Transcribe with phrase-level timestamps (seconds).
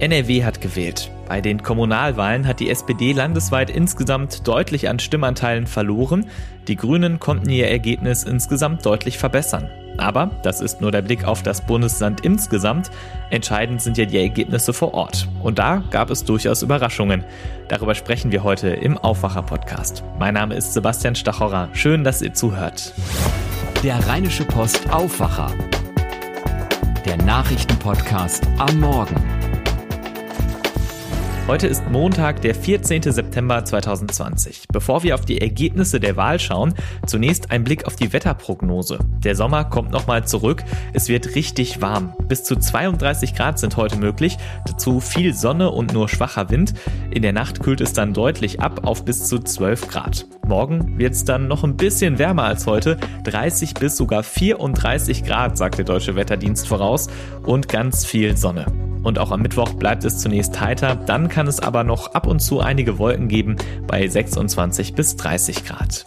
[0.00, 1.10] NRW hat gewählt.
[1.26, 6.26] Bei den Kommunalwahlen hat die SPD landesweit insgesamt deutlich an Stimmanteilen verloren.
[6.68, 9.68] Die Grünen konnten ihr Ergebnis insgesamt deutlich verbessern.
[9.96, 12.92] Aber das ist nur der Blick auf das Bundesland insgesamt.
[13.30, 15.28] Entscheidend sind ja die Ergebnisse vor Ort.
[15.42, 17.24] Und da gab es durchaus Überraschungen.
[17.66, 20.04] Darüber sprechen wir heute im Aufwacher-Podcast.
[20.16, 21.70] Mein Name ist Sebastian Stachorer.
[21.72, 22.94] Schön, dass ihr zuhört.
[23.82, 25.52] Der Rheinische Post Aufwacher.
[27.04, 29.37] Der Nachrichtenpodcast am Morgen.
[31.48, 33.04] Heute ist Montag, der 14.
[33.04, 34.64] September 2020.
[34.70, 36.74] Bevor wir auf die Ergebnisse der Wahl schauen,
[37.06, 38.98] zunächst ein Blick auf die Wetterprognose.
[39.24, 40.62] Der Sommer kommt nochmal zurück.
[40.92, 42.12] Es wird richtig warm.
[42.28, 44.36] Bis zu 32 Grad sind heute möglich.
[44.66, 46.74] Dazu viel Sonne und nur schwacher Wind.
[47.10, 50.26] In der Nacht kühlt es dann deutlich ab auf bis zu 12 Grad.
[50.48, 52.96] Morgen wird es dann noch ein bisschen wärmer als heute.
[53.24, 57.08] 30 bis sogar 34 Grad, sagt der Deutsche Wetterdienst voraus.
[57.44, 58.64] Und ganz viel Sonne.
[59.02, 62.40] Und auch am Mittwoch bleibt es zunächst heiter, dann kann es aber noch ab und
[62.40, 66.06] zu einige Wolken geben bei 26 bis 30 Grad.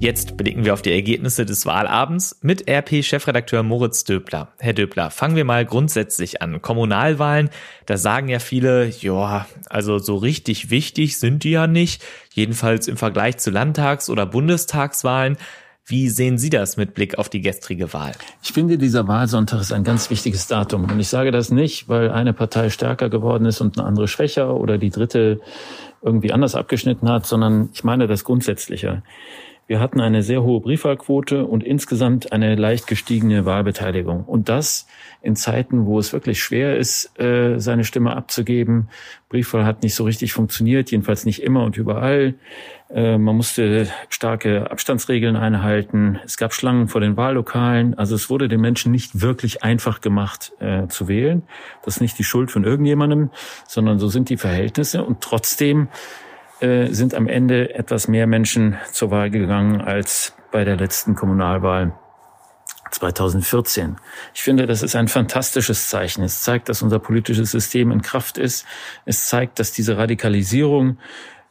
[0.00, 4.48] Jetzt blicken wir auf die Ergebnisse des Wahlabends mit RP-Chefredakteur Moritz Döbler.
[4.58, 6.62] Herr Döbler, fangen wir mal grundsätzlich an.
[6.62, 7.50] Kommunalwahlen,
[7.84, 12.96] da sagen ja viele, ja, also so richtig wichtig sind die ja nicht, jedenfalls im
[12.96, 15.36] Vergleich zu Landtags- oder Bundestagswahlen.
[15.84, 18.12] Wie sehen Sie das mit Blick auf die gestrige Wahl?
[18.42, 20.84] Ich finde, dieser Wahlsonntag ist ein ganz wichtiges Datum.
[20.84, 24.56] Und ich sage das nicht, weil eine Partei stärker geworden ist und eine andere schwächer
[24.56, 25.40] oder die dritte
[26.00, 29.02] irgendwie anders abgeschnitten hat, sondern ich meine das Grundsätzliche.
[29.70, 34.24] Wir hatten eine sehr hohe Briefwahlquote und insgesamt eine leicht gestiegene Wahlbeteiligung.
[34.24, 34.88] Und das
[35.22, 38.88] in Zeiten, wo es wirklich schwer ist, äh, seine Stimme abzugeben.
[39.28, 42.34] Briefwahl hat nicht so richtig funktioniert, jedenfalls nicht immer und überall.
[42.92, 46.18] Äh, man musste starke Abstandsregeln einhalten.
[46.24, 47.96] Es gab Schlangen vor den Wahllokalen.
[47.96, 51.44] Also es wurde den Menschen nicht wirklich einfach gemacht äh, zu wählen.
[51.84, 53.30] Das ist nicht die Schuld von irgendjemandem,
[53.68, 55.04] sondern so sind die Verhältnisse.
[55.04, 55.86] Und trotzdem
[56.60, 61.92] äh, sind am Ende etwas mehr Menschen zur Wahl gegangen als bei der letzten Kommunalwahl
[62.90, 63.96] 2014.
[64.34, 66.22] Ich finde, das ist ein fantastisches Zeichen.
[66.22, 68.66] Es zeigt, dass unser politisches System in Kraft ist.
[69.04, 70.98] Es zeigt, dass diese Radikalisierung,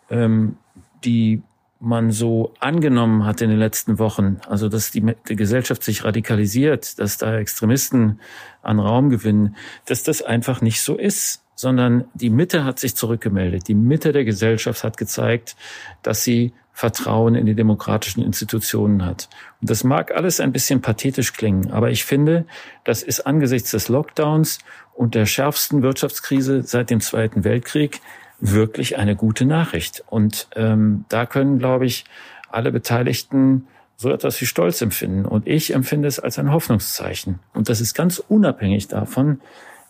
[0.10, 0.58] ähm,
[1.04, 1.42] die
[1.80, 7.00] man so angenommen hat in den letzten Wochen, also dass die, die, Gesellschaft sich radikalisiert,
[7.00, 8.20] dass da Extremisten
[8.62, 9.56] an Raum gewinnen,
[9.86, 13.68] dass das einfach nicht so ist sondern die Mitte hat sich zurückgemeldet.
[13.68, 15.58] Die Mitte der Gesellschaft hat gezeigt,
[16.04, 19.28] dass sie Vertrauen in die demokratischen Institutionen hat.
[19.60, 22.46] Und das mag alles ein bisschen pathetisch klingen, aber ich finde,
[22.86, 24.60] das ist angesichts des Lockdowns
[24.94, 28.00] und der schärfsten Wirtschaftskrise seit dem Zweiten Weltkrieg
[28.40, 30.06] wirklich eine gute Nachricht.
[30.08, 32.06] Und ähm, da können, glaube ich,
[32.50, 33.68] alle Beteiligten
[33.98, 35.26] so etwas wie Stolz empfinden.
[35.26, 37.40] Und ich empfinde es als ein Hoffnungszeichen.
[37.54, 39.42] Und das ist ganz unabhängig davon,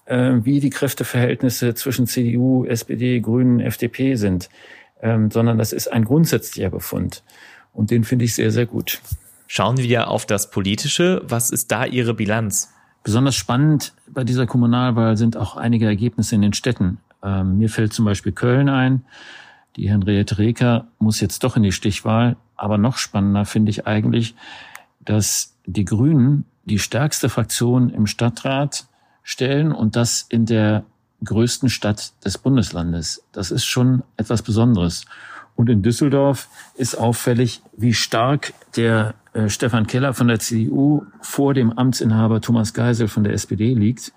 [0.09, 4.49] wie die Kräfteverhältnisse zwischen CDU, SPD, Grünen, FDP sind,
[5.01, 7.23] ähm, sondern das ist ein grundsätzlicher Befund.
[7.73, 9.01] Und den finde ich sehr, sehr gut.
[9.47, 11.21] Schauen wir auf das Politische.
[11.25, 12.71] Was ist da Ihre Bilanz?
[13.03, 16.99] Besonders spannend bei dieser Kommunalwahl sind auch einige Ergebnisse in den Städten.
[17.23, 19.05] Ähm, mir fällt zum Beispiel Köln ein.
[19.75, 22.35] Die Henriette Reker muss jetzt doch in die Stichwahl.
[22.55, 24.35] Aber noch spannender finde ich eigentlich,
[24.99, 28.85] dass die Grünen die stärkste Fraktion im Stadtrat
[29.29, 30.83] stellen und das in der
[31.23, 33.23] größten Stadt des Bundeslandes.
[33.31, 35.05] Das ist schon etwas Besonderes.
[35.55, 41.53] Und in Düsseldorf ist auffällig, wie stark der äh, Stefan Keller von der CDU vor
[41.53, 44.13] dem Amtsinhaber Thomas Geisel von der SPD liegt.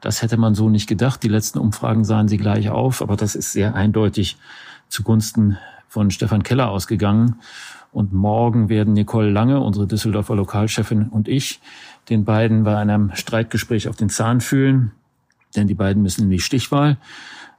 [0.00, 1.24] Das hätte man so nicht gedacht.
[1.24, 4.36] Die letzten Umfragen sahen sie gleich auf, aber das ist sehr eindeutig
[4.88, 7.40] zugunsten von Stefan Keller ausgegangen.
[7.90, 11.60] Und morgen werden Nicole Lange, unsere Düsseldorfer Lokalchefin und ich
[12.08, 14.92] den beiden bei einem Streitgespräch auf den Zahn fühlen,
[15.56, 16.98] denn die beiden müssen in die Stichwahl.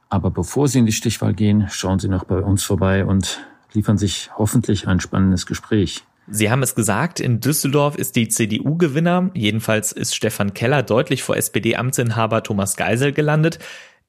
[0.08, 3.40] Aber bevor sie in die Stichwahl gehen, schauen sie noch bei uns vorbei und
[3.72, 6.04] liefern sich hoffentlich ein spannendes Gespräch.
[6.28, 9.30] Sie haben es gesagt, in Düsseldorf ist die CDU Gewinner.
[9.34, 13.60] Jedenfalls ist Stefan Keller deutlich vor SPD-Amtsinhaber Thomas Geisel gelandet.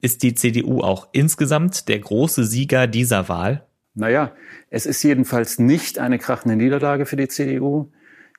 [0.02, 3.68] Ist die CDU auch insgesamt der große Sieger dieser Wahl?
[3.94, 4.32] Naja,
[4.70, 7.92] es ist jedenfalls nicht eine krachende Niederlage für die CDU.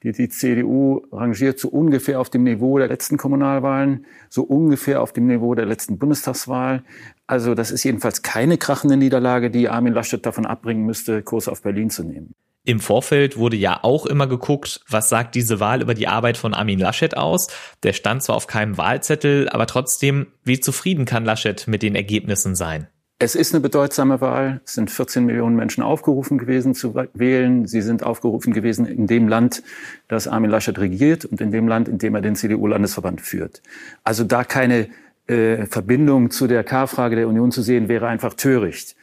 [0.05, 5.13] Die, die CDU rangiert so ungefähr auf dem Niveau der letzten Kommunalwahlen, so ungefähr auf
[5.13, 6.85] dem Niveau der letzten Bundestagswahl.
[7.27, 11.63] Also das ist jedenfalls keine krachende Niederlage, die Armin Laschet davon abbringen müsste, Kurs auf
[11.63, 12.33] Berlin zu nehmen.
[12.65, 16.55] Im Vorfeld wurde ja auch immer geguckt, was sagt diese Wahl über die Arbeit von
[16.55, 17.49] Armin Laschet aus.
[17.83, 22.55] Der stand zwar auf keinem Wahlzettel, aber trotzdem, wie zufrieden kann Laschet mit den Ergebnissen
[22.55, 22.87] sein?
[23.21, 24.61] Es ist eine bedeutsame Wahl.
[24.65, 27.67] Es sind 14 Millionen Menschen aufgerufen gewesen zu wählen.
[27.67, 29.65] Sie sind aufgerufen gewesen in dem Land,
[30.07, 33.61] das Armin Laschet regiert und in dem Land, in dem er den CDU-Landesverband führt.
[34.05, 34.89] Also da keine
[35.27, 38.95] äh, Verbindung zu der K-Frage der Union zu sehen, wäre einfach töricht.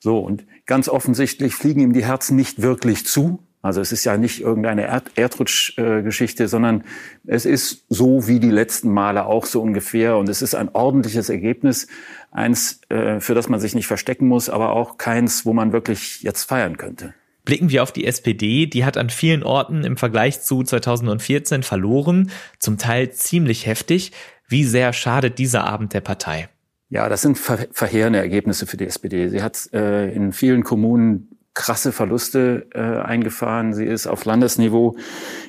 [0.00, 3.38] So, und ganz offensichtlich fliegen ihm die Herzen nicht wirklich zu.
[3.62, 6.82] Also es ist ja nicht irgendeine Erd Erdrutschgeschichte, äh, sondern
[7.26, 10.16] es ist so wie die letzten Male auch so ungefähr.
[10.16, 11.86] Und es ist ein ordentliches Ergebnis,
[12.30, 16.22] eins, äh, für das man sich nicht verstecken muss, aber auch keins, wo man wirklich
[16.22, 17.14] jetzt feiern könnte.
[17.44, 22.30] Blicken wir auf die SPD, die hat an vielen Orten im Vergleich zu 2014 verloren,
[22.58, 24.12] zum Teil ziemlich heftig.
[24.46, 26.48] Wie sehr schadet dieser Abend der Partei?
[26.90, 29.28] Ja, das sind ver verheerende Ergebnisse für die SPD.
[29.28, 33.74] Sie hat äh, in vielen Kommunen krasse Verluste äh, eingefahren.
[33.74, 34.96] Sie ist auf Landesniveau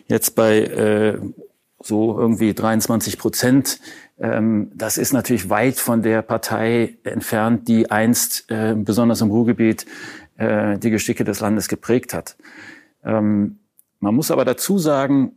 [0.08, 1.20] jetzt bei äh,
[1.84, 3.80] so irgendwie 23 Prozent.
[4.20, 9.86] Ähm, das ist natürlich weit von der Partei entfernt, die einst äh, besonders im Ruhrgebiet
[10.38, 12.36] äh, die Geschicke des Landes geprägt hat.
[13.04, 13.60] Ähm,
[14.00, 15.34] man muss aber dazu sagen,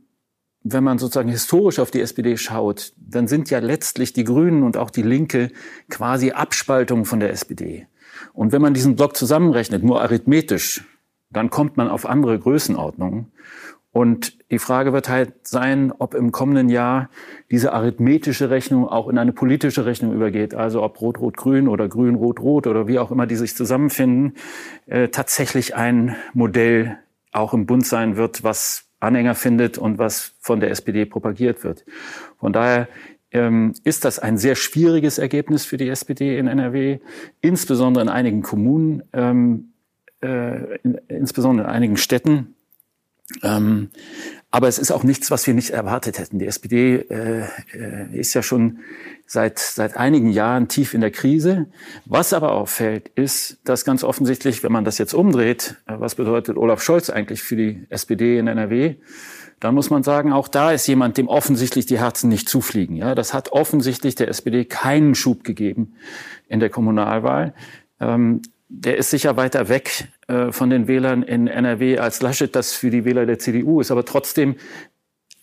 [0.63, 4.79] wenn man sozusagen historisch auf die SPD schaut, dann sind ja letztlich die Grünen und
[4.79, 5.51] auch die Linke
[5.91, 7.87] quasi Abspaltungen von der SPD.
[8.33, 10.85] Und wenn man diesen Block zusammenrechnet, nur arithmetisch,
[11.31, 13.27] dann kommt man auf andere Größenordnungen.
[13.95, 17.11] Und die Frage wird halt sein, ob im kommenden Jahr
[17.53, 20.53] diese arithmetische Rechnung auch in eine politische Rechnung übergeht.
[20.53, 24.35] Also ob Rot-Rot-Grün oder Grün-Rot-Rot oder wie auch immer die sich zusammenfinden,
[24.87, 26.99] äh, tatsächlich ein Modell
[27.31, 31.85] auch im Bund sein wird, was Anhänger findet und was von der SPD propagiert wird.
[32.41, 32.89] Von daher
[33.31, 36.99] ähm, ist das ein sehr schwieriges Ergebnis für die SPD in NRW,
[37.41, 39.73] insbesondere in einigen Kommunen, ähm,
[40.21, 42.57] äh, in, insbesondere in einigen Städten.
[43.43, 43.91] Ähm,
[44.51, 46.39] aber es ist auch nichts, was wir nicht erwartet hätten.
[46.39, 48.79] Die SPD äh, äh, ist ja schon
[49.27, 51.67] seit, seit einigen Jahren tief in der Krise.
[52.05, 56.57] Was aber auffällt, ist, dass ganz offensichtlich, wenn man das jetzt umdreht, äh, was bedeutet
[56.57, 58.97] Olaf Scholz eigentlich für die SPD in NRW,
[59.61, 62.97] dann muss man sagen, auch da ist jemand, dem offensichtlich die Herzen nicht zufliegen.
[62.97, 65.95] Ja, das hat offensichtlich der SPD keinen Schub gegeben
[66.49, 67.55] in der Kommunalwahl.
[67.99, 70.09] Ähm, der ist sicher weiter weg
[70.51, 73.91] von den Wählern in NRW als Laschet das für die Wähler der CDU ist.
[73.91, 74.57] Aber trotzdem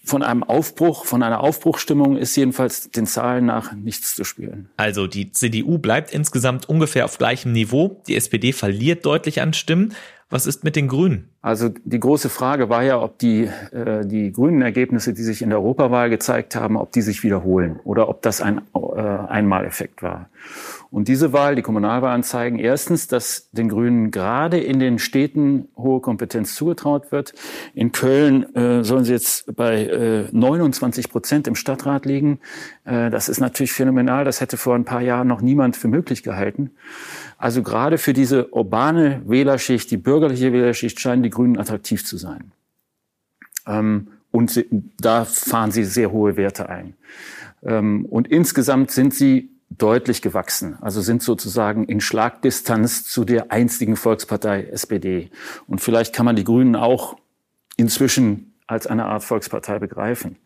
[0.03, 4.69] von einem Aufbruch, von einer Aufbruchstimmung ist jedenfalls den Zahlen nach nichts zu spüren.
[4.77, 8.01] Also die CDU bleibt insgesamt ungefähr auf gleichem Niveau.
[8.07, 9.93] Die SPD verliert deutlich an Stimmen.
[10.29, 11.29] Was ist mit den Grünen?
[11.41, 15.49] Also die große Frage war ja, ob die, äh, die grünen Ergebnisse, die sich in
[15.49, 20.29] der Europawahl gezeigt haben, ob die sich wiederholen oder ob das ein äh, Einmaleffekt war.
[20.91, 26.01] Und diese Wahl, die Kommunalwahlen zeigen erstens, dass den Grünen gerade in den Städten hohe
[26.01, 27.33] Kompetenz zugetraut wird.
[27.73, 32.39] In Köln äh, sollen sie jetzt bei äh, 29 Prozent im Stadtrat liegen.
[32.83, 34.25] Äh, das ist natürlich phänomenal.
[34.25, 36.71] Das hätte vor ein paar Jahren noch niemand für möglich gehalten.
[37.37, 42.51] Also gerade für diese urbane Wählerschicht, die bürgerliche Wählerschicht, scheinen die Grünen attraktiv zu sein.
[43.65, 44.65] Ähm, und sie,
[44.99, 46.95] da fahren sie sehr hohe Werte ein.
[47.63, 53.95] Ähm, und insgesamt sind sie deutlich gewachsen, also sind sozusagen in Schlagdistanz zu der einstigen
[53.95, 55.29] Volkspartei SPD.
[55.67, 57.17] Und vielleicht kann man die Grünen auch
[57.77, 60.37] inzwischen als eine Art Volkspartei begreifen.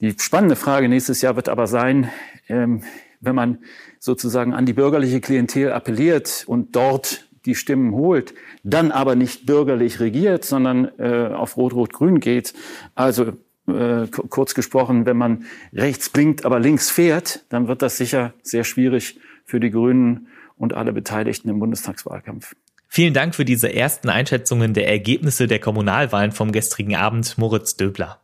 [0.00, 2.10] Die spannende Frage nächstes Jahr wird aber sein,
[2.48, 2.82] ähm,
[3.20, 3.58] wenn man
[3.98, 10.00] sozusagen an die bürgerliche Klientel appelliert und dort die Stimmen holt, dann aber nicht bürgerlich
[10.00, 12.54] regiert, sondern äh, auf Rot-Rot-Grün geht,
[12.94, 13.32] also
[13.66, 18.64] äh, kurz gesprochen, wenn man rechts blinkt, aber links fährt, dann wird das sicher sehr
[18.64, 22.54] schwierig für die Grünen und alle Beteiligten im Bundestagswahlkampf.
[22.88, 28.23] Vielen Dank für diese ersten Einschätzungen der Ergebnisse der Kommunalwahlen vom gestrigen Abend, Moritz Döbler.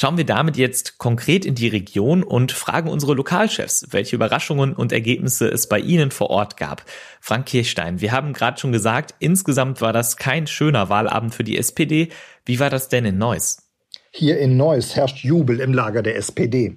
[0.00, 4.92] Schauen wir damit jetzt konkret in die Region und fragen unsere Lokalchefs, welche Überraschungen und
[4.92, 6.84] Ergebnisse es bei ihnen vor Ort gab.
[7.20, 11.58] Frank Kirchstein, wir haben gerade schon gesagt, insgesamt war das kein schöner Wahlabend für die
[11.58, 12.10] SPD.
[12.44, 13.72] Wie war das denn in Neuss?
[14.12, 16.76] Hier in Neuss herrscht Jubel im Lager der SPD.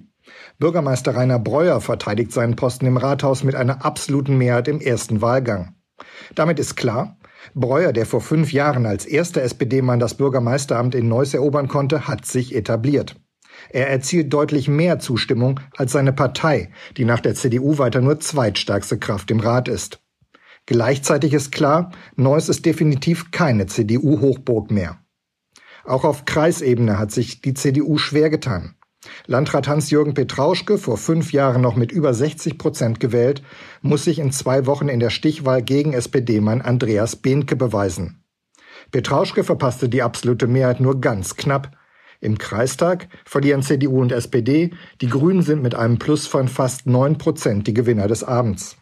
[0.58, 5.76] Bürgermeister Rainer Breuer verteidigt seinen Posten im Rathaus mit einer absoluten Mehrheit im ersten Wahlgang.
[6.34, 7.16] Damit ist klar,
[7.54, 12.26] Breuer, der vor fünf Jahren als erster SPD-Mann das Bürgermeisteramt in Neuss erobern konnte, hat
[12.26, 13.16] sich etabliert.
[13.70, 18.98] Er erzielt deutlich mehr Zustimmung als seine Partei, die nach der CDU weiter nur zweitstärkste
[18.98, 20.00] Kraft im Rat ist.
[20.66, 24.98] Gleichzeitig ist klar, Neuss ist definitiv keine CDU-Hochburg mehr.
[25.84, 28.76] Auch auf Kreisebene hat sich die CDU schwer getan.
[29.26, 33.42] Landrat Hans-Jürgen Petrauschke, vor fünf Jahren noch mit über 60 Prozent gewählt,
[33.80, 38.24] muss sich in zwei Wochen in der Stichwahl gegen SPD-Mann Andreas Behnke beweisen.
[38.90, 41.76] Petrauschke verpasste die absolute Mehrheit nur ganz knapp.
[42.20, 47.18] Im Kreistag verlieren CDU und SPD, die Grünen sind mit einem Plus von fast neun
[47.18, 48.76] Prozent die Gewinner des Abends.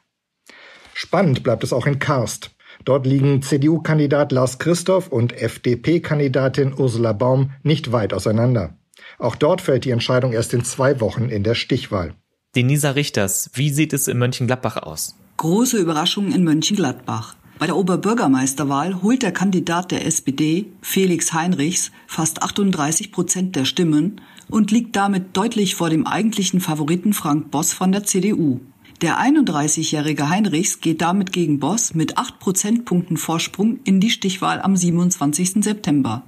[0.93, 2.51] Spannend bleibt es auch in Karst.
[2.85, 8.77] Dort liegen CDU-Kandidat Lars Christoph und FDP-Kandidatin Ursula Baum nicht weit auseinander.
[9.19, 12.15] Auch dort fällt die Entscheidung erst in zwei Wochen in der Stichwahl.
[12.57, 15.15] Denisa Richters, wie sieht es in Mönchengladbach aus?
[15.37, 17.37] Große Überraschung in Mönchengladbach.
[17.61, 24.21] Bei der Oberbürgermeisterwahl holt der Kandidat der SPD, Felix Heinrichs, fast 38 Prozent der Stimmen
[24.49, 28.61] und liegt damit deutlich vor dem eigentlichen Favoriten Frank Boss von der CDU.
[29.03, 34.77] Der 31-jährige Heinrichs geht damit gegen Boss mit 8 Prozentpunkten Vorsprung in die Stichwahl am
[34.77, 35.63] 27.
[35.63, 36.25] September.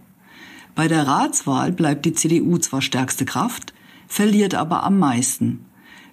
[0.75, 3.75] Bei der Ratswahl bleibt die CDU zwar stärkste Kraft,
[4.09, 5.67] verliert aber am meisten.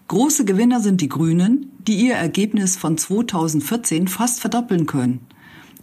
[0.09, 5.25] Große Gewinner sind die Grünen, die ihr Ergebnis von 2014 fast verdoppeln können.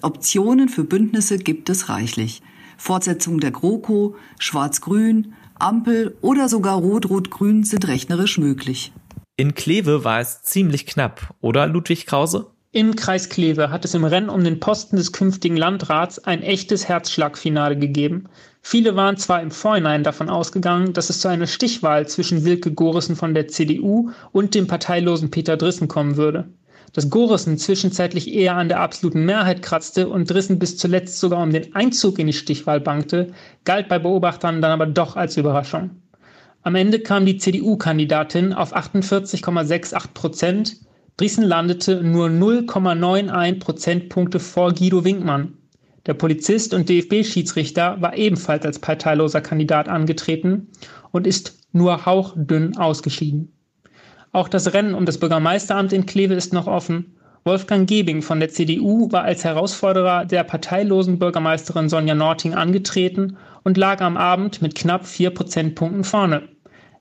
[0.02, 2.42] Optionen für Bündnisse gibt es reichlich.
[2.76, 8.92] Fortsetzung der GroKo, Schwarz-Grün, Ampel oder sogar Rot-Rot-Grün sind rechnerisch möglich.
[9.38, 12.50] In Kleve war es ziemlich knapp, oder Ludwig Krause?
[12.72, 16.88] Im Kreis Kleve hat es im Rennen um den Posten des künftigen Landrats ein echtes
[16.88, 18.28] Herzschlagfinale gegeben.
[18.68, 23.14] Viele waren zwar im Vorhinein davon ausgegangen, dass es zu einer Stichwahl zwischen Wilke Gorissen
[23.14, 26.48] von der CDU und dem parteilosen Peter Drissen kommen würde.
[26.92, 31.52] Dass Gorissen zwischenzeitlich eher an der absoluten Mehrheit kratzte und Drissen bis zuletzt sogar um
[31.52, 33.32] den Einzug in die Stichwahl bangte,
[33.64, 35.90] galt bei Beobachtern dann aber doch als Überraschung.
[36.64, 40.76] Am Ende kam die CDU-Kandidatin auf 48,68 Prozent.
[41.16, 45.55] Driesen landete nur 0,91 Prozentpunkte vor Guido Winkmann.
[46.06, 50.68] Der Polizist und DFB-Schiedsrichter war ebenfalls als parteiloser Kandidat angetreten
[51.10, 53.52] und ist nur hauchdünn ausgeschieden.
[54.32, 57.16] Auch das Rennen um das Bürgermeisteramt in Kleve ist noch offen.
[57.44, 63.76] Wolfgang Gebing von der CDU war als Herausforderer der parteilosen Bürgermeisterin Sonja Norting angetreten und
[63.76, 66.48] lag am Abend mit knapp vier Prozentpunkten vorne.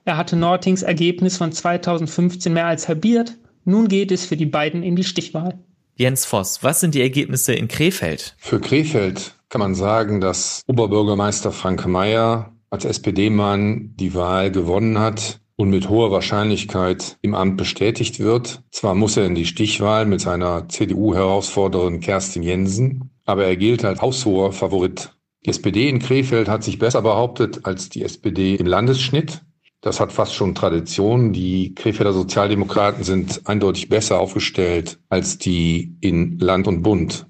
[0.04, 3.36] Er hatte Nortings Ergebnis von 2015 mehr als halbiert.
[3.64, 5.58] Nun geht es für die beiden in die Stichwahl.
[5.98, 8.36] Jens Voss, was sind die Ergebnisse in Krefeld?
[8.38, 15.40] Für Krefeld kann man sagen, dass Oberbürgermeister Frank Mayer als SPD-Mann die Wahl gewonnen hat
[15.56, 18.62] und mit hoher Wahrscheinlichkeit im Amt bestätigt wird.
[18.70, 24.02] Zwar muss er in die Stichwahl mit seiner CDU-Herausforderin Kerstin Jensen, aber er gilt als
[24.02, 25.14] haushoher Favorit.
[25.46, 29.40] Die SPD in Krefeld hat sich besser behauptet als die SPD im Landesschnitt.
[29.80, 31.32] Das hat fast schon Tradition.
[31.32, 37.26] Die Krefelder Sozialdemokraten sind eindeutig besser aufgestellt als die in Land und Bund.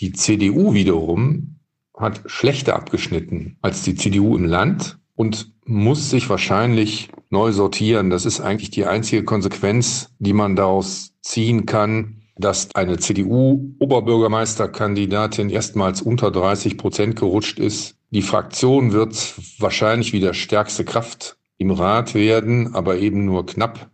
[0.00, 1.56] Die CDU wiederum
[1.96, 8.10] hat schlechter abgeschnitten als die CDU im Land und muss sich wahrscheinlich neu sortieren.
[8.10, 16.02] Das ist eigentlich die einzige Konsequenz, die man daraus ziehen kann, dass eine CDU-Oberbürgermeisterkandidatin erstmals
[16.02, 17.96] unter 30 Prozent gerutscht ist.
[18.10, 23.90] Die Fraktion wird wahrscheinlich wieder stärkste Kraft im Rat werden, aber eben nur knapp.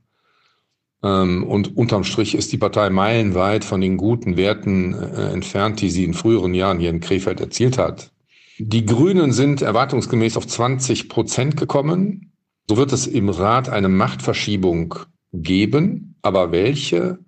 [1.02, 5.90] Ähm, und unterm Strich ist die Partei meilenweit von den guten Werten äh, entfernt, die
[5.90, 8.12] sie in früheren Jahren hier in Krefeld erzielt hat.
[8.59, 12.33] Die Grünen sind erwartungsgemäß auf 20 Prozent gekommen.
[12.69, 14.95] So wird es im Rat eine Machtverschiebung
[15.33, 17.19] geben, aber welche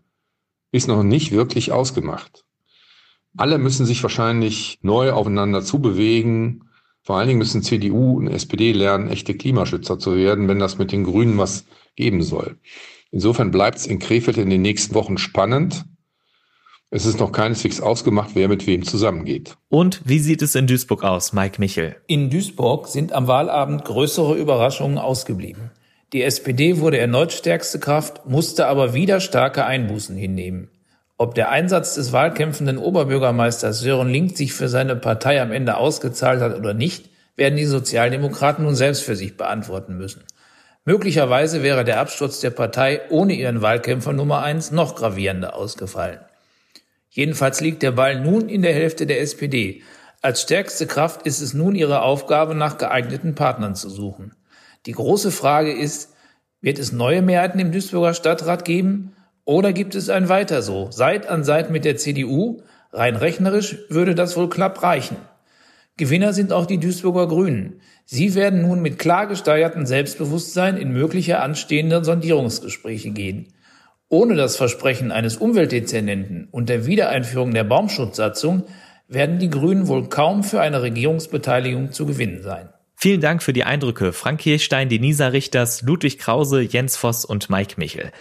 [0.70, 2.44] ist noch nicht wirklich ausgemacht.
[3.36, 6.64] Alle müssen sich wahrscheinlich neu aufeinander zubewegen.
[7.04, 10.90] Vor allen Dingen müssen CDU und SPD lernen, echte Klimaschützer zu werden, wenn das mit
[10.90, 12.56] den Grünen was geben soll.
[13.10, 15.84] Insofern bleibt es in Krefeld in den nächsten Wochen spannend.
[16.88, 19.58] Es ist noch keineswegs ausgemacht, wer mit wem zusammengeht.
[19.68, 21.96] Und wie sieht es in Duisburg aus, Mike Michel?
[22.06, 25.72] In Duisburg sind am Wahlabend größere Überraschungen ausgeblieben.
[26.14, 30.70] Die SPD wurde erneut stärkste Kraft, musste aber wieder starke Einbußen hinnehmen.
[31.16, 36.40] Ob der Einsatz des wahlkämpfenden Oberbürgermeisters Sören Link sich für seine Partei am Ende ausgezahlt
[36.40, 40.24] hat oder nicht, werden die Sozialdemokraten nun selbst für sich beantworten müssen.
[40.84, 46.18] Möglicherweise wäre der Absturz der Partei ohne ihren Wahlkämpfer Nummer eins noch gravierender ausgefallen.
[47.10, 49.82] Jedenfalls liegt der Ball nun in der Hälfte der SPD.
[50.20, 54.34] Als stärkste Kraft ist es nun ihre Aufgabe, nach geeigneten Partnern zu suchen.
[54.86, 56.12] Die große Frage ist,
[56.60, 59.13] wird es neue Mehrheiten im Duisburger Stadtrat geben
[59.44, 62.62] oder gibt es ein Weiter so, Seit an Seit mit der CDU?
[62.92, 65.16] Rein rechnerisch würde das wohl knapp reichen.
[65.96, 67.80] Gewinner sind auch die Duisburger Grünen.
[68.04, 73.52] Sie werden nun mit klar gesteigertem Selbstbewusstsein in mögliche anstehende Sondierungsgespräche gehen.
[74.08, 78.64] Ohne das Versprechen eines Umweltdezernenten und der Wiedereinführung der Baumschutzsatzung
[79.08, 82.68] werden die Grünen wohl kaum für eine Regierungsbeteiligung zu gewinnen sein.
[82.96, 84.12] Vielen Dank für die Eindrücke.
[84.12, 88.12] Frank Kirchstein, Denisa Richters, Ludwig Krause, Jens Voss und Mike Michel.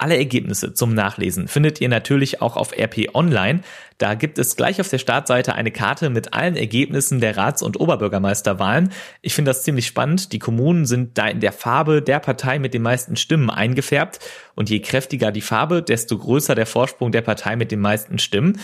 [0.00, 3.62] Alle Ergebnisse zum Nachlesen findet ihr natürlich auch auf RP Online.
[3.98, 7.80] Da gibt es gleich auf der Startseite eine Karte mit allen Ergebnissen der Rats- und
[7.80, 8.92] Oberbürgermeisterwahlen.
[9.22, 10.32] Ich finde das ziemlich spannend.
[10.32, 14.20] Die Kommunen sind da in der Farbe der Partei mit den meisten Stimmen eingefärbt.
[14.54, 18.60] Und je kräftiger die Farbe, desto größer der Vorsprung der Partei mit den meisten Stimmen.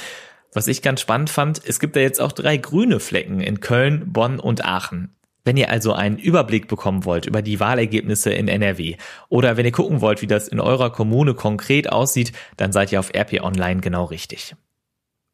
[0.52, 4.12] Was ich ganz spannend fand, es gibt da jetzt auch drei grüne Flecken in Köln,
[4.12, 5.16] Bonn und Aachen.
[5.44, 8.96] Wenn ihr also einen Überblick bekommen wollt über die Wahlergebnisse in NRW
[9.28, 13.00] oder wenn ihr gucken wollt, wie das in eurer Kommune konkret aussieht, dann seid ihr
[13.00, 14.56] auf RP Online genau richtig.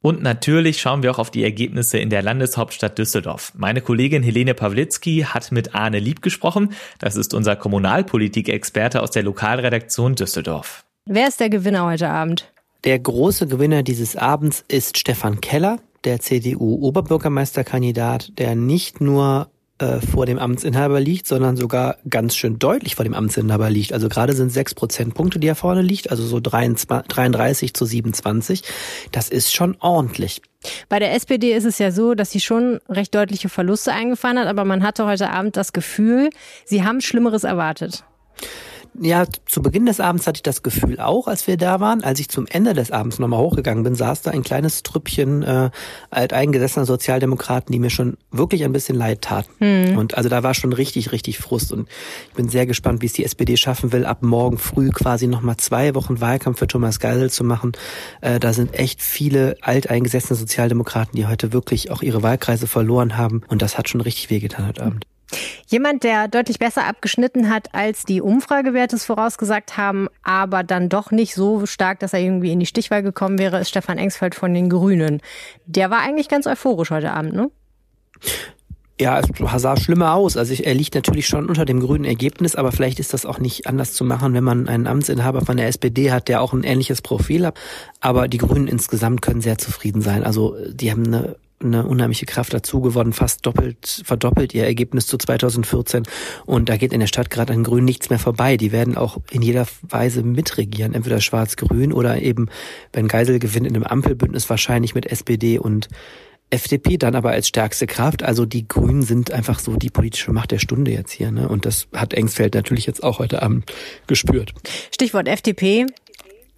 [0.02, 3.52] Und natürlich schauen wir auch auf die Ergebnisse in der Landeshauptstadt Düsseldorf.
[3.55, 6.73] Meine Kollegin Helene Pawlitzki hat mit Arne Lieb gesprochen.
[6.99, 10.87] Das ist unser Kommunalpolitik-Experte aus der Lokalredaktion Düsseldorf.
[11.05, 12.50] Wer ist der Gewinner heute Abend?
[12.85, 20.26] Der große Gewinner dieses Abends ist Stefan Keller, der CDU-Oberbürgermeisterkandidat, der nicht nur äh, vor
[20.26, 23.92] dem Amtsinhaber liegt, sondern sogar ganz schön deutlich vor dem Amtsinhaber liegt.
[23.92, 28.62] Also gerade sind sechs Prozentpunkte, die er vorne liegt, also so 23, 33 zu 27.
[29.12, 30.42] Das ist schon ordentlich.
[30.88, 34.46] Bei der SPD ist es ja so, dass sie schon recht deutliche Verluste eingefahren hat,
[34.46, 36.30] aber man hatte heute Abend das Gefühl,
[36.66, 38.04] sie haben Schlimmeres erwartet.
[38.99, 42.02] Ja, zu Beginn des Abends hatte ich das Gefühl auch, als wir da waren.
[42.02, 45.70] Als ich zum Ende des Abends nochmal hochgegangen bin, saß da ein kleines Trüppchen äh,
[46.11, 49.50] alteingesessener Sozialdemokraten, die mir schon wirklich ein bisschen leid taten.
[49.61, 49.97] Mhm.
[49.97, 51.73] Und also da war schon richtig, richtig Frust.
[51.73, 51.88] Und
[52.28, 55.56] ich bin sehr gespannt, wie es die SPD schaffen will, ab morgen früh quasi nochmal
[55.56, 57.73] zwei Wochen Wahlkampf für Thomas Geisel zu machen.
[58.20, 63.42] Äh, da sind echt viele alteingesessene Sozialdemokraten, die heute wirklich auch ihre Wahlkreise verloren haben.
[63.49, 65.06] Und das hat schon richtig wehgetan heute Abend.
[65.66, 71.10] Jemand, der deutlich besser abgeschnitten hat, als die Umfragewerte es vorausgesagt haben, aber dann doch
[71.10, 74.52] nicht so stark, dass er irgendwie in die Stichwahl gekommen wäre, ist Stefan Engsfeld von
[74.54, 75.20] den Grünen.
[75.66, 77.50] Der war eigentlich ganz euphorisch heute Abend, ne?
[79.00, 80.37] Ja, es sah schlimmer aus.
[80.37, 83.66] Also er liegt natürlich schon unter dem grünen Ergebnis, aber vielleicht ist das auch nicht
[83.66, 87.00] anders zu machen, wenn man einen Amtsinhaber von der SPD hat, der auch ein ähnliches
[87.00, 87.58] Profil hat.
[88.00, 90.22] Aber die Grünen insgesamt können sehr zufrieden sein.
[90.22, 95.19] Also die haben eine eine unheimliche Kraft dazu gewonnen, fast doppelt, verdoppelt ihr Ergebnis zu
[95.19, 96.05] 2014.
[96.47, 98.57] Und da geht in der Stadt gerade an Grün nichts mehr vorbei.
[98.57, 102.49] Die werden auch in jeder Weise mitregieren, entweder schwarz-grün oder eben,
[102.93, 105.88] wenn Geisel gewinnt, in einem Ampelbündnis wahrscheinlich mit SPD und
[106.50, 108.23] FDP dann aber als stärkste Kraft.
[108.23, 111.31] Also die Grünen sind einfach so die politische Macht der Stunde jetzt hier.
[111.31, 111.49] Ne?
[111.49, 113.71] Und das hat Engsfeld natürlich jetzt auch heute Abend
[114.07, 114.52] gespürt.
[114.93, 115.87] Stichwort FDP.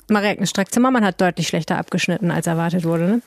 [0.08, 3.04] Marie-Agnes Strack-Zimmermann hat deutlich schlechter abgeschnitten, als erwartet wurde.
[3.04, 3.22] Ne?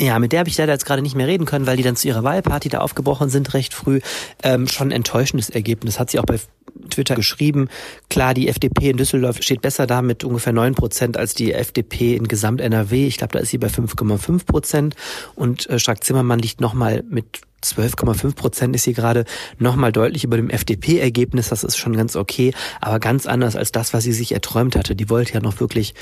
[0.00, 1.94] Ja, mit der habe ich leider jetzt gerade nicht mehr reden können, weil die dann
[1.94, 4.00] zu ihrer Wahlparty da aufgebrochen sind recht früh.
[4.42, 5.98] Ähm, schon ein enttäuschendes Ergebnis.
[5.98, 6.40] Hat sie auch bei
[6.88, 7.68] Twitter geschrieben.
[8.08, 12.16] Klar, die FDP in Düsseldorf steht besser da mit ungefähr neun Prozent als die FDP
[12.16, 13.06] in Gesamt-NRW.
[13.06, 14.96] Ich glaube, da ist sie bei 5,5 Prozent.
[15.34, 19.24] Und äh, Strack-Zimmermann liegt nochmal mit 12,5 Prozent ist sie gerade
[19.58, 21.48] nochmal deutlich über dem FDP-Ergebnis.
[21.48, 24.94] Das ist schon ganz okay, aber ganz anders als das, was sie sich erträumt hatte.
[24.94, 25.94] Die wollte ja noch wirklich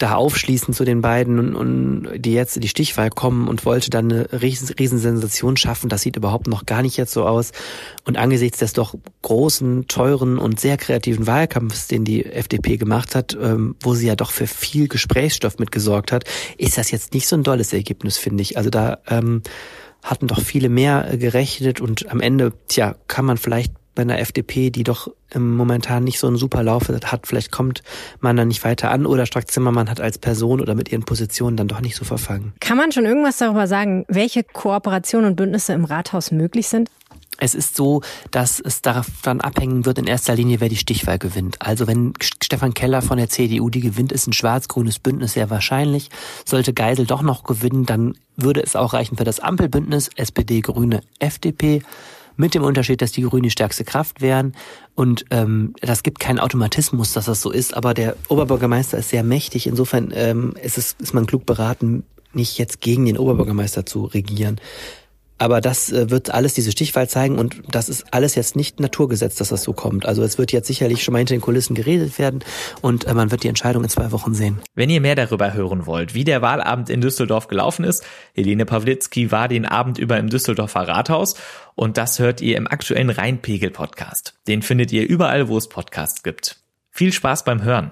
[0.00, 3.90] da aufschließen zu den beiden und, und die jetzt in die Stichwahl kommen und wollte
[3.90, 5.90] dann eine riesen, riesen Sensation schaffen.
[5.90, 7.52] Das sieht überhaupt noch gar nicht jetzt so aus.
[8.04, 13.36] Und angesichts des doch großen, teuren und sehr kreativen Wahlkampfs, den die FDP gemacht hat,
[13.40, 16.24] ähm, wo sie ja doch für viel Gesprächsstoff mitgesorgt hat,
[16.56, 18.56] ist das jetzt nicht so ein dolles Ergebnis, finde ich.
[18.56, 19.42] Also da ähm,
[20.02, 24.70] hatten doch viele mehr gerechnet und am Ende, tja, kann man vielleicht bei einer FDP,
[24.70, 27.82] die doch momentan nicht so einen super Lauf hat, vielleicht kommt
[28.20, 31.56] man dann nicht weiter an oder Strack Zimmermann hat als Person oder mit ihren Positionen
[31.56, 32.52] dann doch nicht so verfangen.
[32.60, 36.88] Kann man schon irgendwas darüber sagen, welche Kooperationen und Bündnisse im Rathaus möglich sind?
[37.40, 41.56] Es ist so, dass es davon abhängen wird in erster Linie, wer die Stichwahl gewinnt.
[41.60, 46.10] Also wenn Stefan Keller von der CDU die gewinnt, ist ein schwarz-grünes Bündnis sehr wahrscheinlich.
[46.44, 51.02] Sollte Geisel doch noch gewinnen, dann würde es auch reichen für das Ampelbündnis SPD, Grüne,
[51.18, 51.82] FDP
[52.36, 54.54] mit dem Unterschied, dass die Grünen die stärkste Kraft wären.
[54.94, 59.22] Und ähm, das gibt keinen Automatismus, dass das so ist, aber der Oberbürgermeister ist sehr
[59.22, 59.66] mächtig.
[59.66, 64.60] Insofern ähm, ist, es, ist man klug beraten, nicht jetzt gegen den Oberbürgermeister zu regieren.
[65.40, 69.36] Aber das äh, wird alles diese Stichwahl zeigen und das ist alles jetzt nicht Naturgesetz,
[69.36, 70.04] dass das so kommt.
[70.04, 72.44] Also es wird jetzt sicherlich schon mal hinter den Kulissen geredet werden
[72.82, 74.60] und äh, man wird die Entscheidung in zwei Wochen sehen.
[74.74, 79.32] Wenn ihr mehr darüber hören wollt, wie der Wahlabend in Düsseldorf gelaufen ist, Helene Pawlitzki
[79.32, 81.36] war den Abend über im Düsseldorfer Rathaus
[81.74, 84.34] und das hört ihr im aktuellen Rheinpegel-Podcast.
[84.46, 86.58] Den findet ihr überall, wo es Podcasts gibt.
[86.90, 87.88] Viel Spaß beim Hören.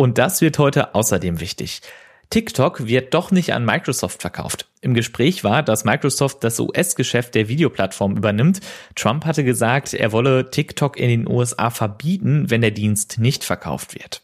[0.00, 1.82] Und das wird heute außerdem wichtig.
[2.30, 4.66] TikTok wird doch nicht an Microsoft verkauft.
[4.80, 8.60] Im Gespräch war, dass Microsoft das US-Geschäft der Videoplattform übernimmt.
[8.94, 13.94] Trump hatte gesagt, er wolle TikTok in den USA verbieten, wenn der Dienst nicht verkauft
[13.94, 14.22] wird.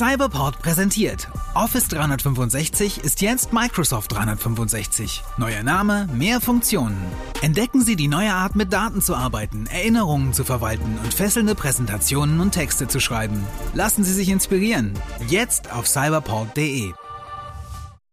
[0.02, 1.28] Cyberport präsentiert.
[1.54, 5.22] Office 365 ist jetzt Microsoft 365.
[5.36, 7.00] Neuer Name, mehr Funktionen.
[7.40, 12.40] Entdecken Sie die neue Art, mit Daten zu arbeiten, Erinnerungen zu verwalten und fesselnde Präsentationen
[12.40, 13.46] und Texte zu schreiben.
[13.74, 14.92] Lassen Sie sich inspirieren.
[15.28, 16.94] Jetzt auf cyberport.de.